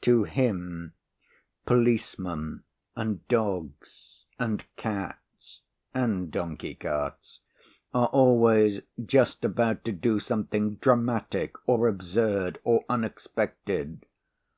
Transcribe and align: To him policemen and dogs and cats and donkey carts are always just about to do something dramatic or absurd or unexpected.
To 0.00 0.24
him 0.24 0.94
policemen 1.66 2.64
and 2.96 3.28
dogs 3.28 4.24
and 4.38 4.64
cats 4.76 5.60
and 5.92 6.30
donkey 6.30 6.74
carts 6.74 7.40
are 7.92 8.06
always 8.08 8.80
just 9.04 9.44
about 9.44 9.84
to 9.84 9.92
do 9.92 10.18
something 10.20 10.76
dramatic 10.76 11.56
or 11.68 11.86
absurd 11.86 12.60
or 12.64 12.86
unexpected. 12.88 14.06